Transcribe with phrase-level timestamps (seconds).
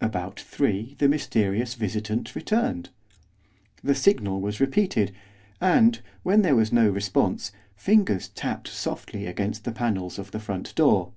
[0.00, 2.88] About three the mysterious visitant returned.
[3.84, 5.12] The signal was repeated,
[5.60, 10.74] and, when there was no response, fingers tapped softly against the panels of the front
[10.76, 11.12] door.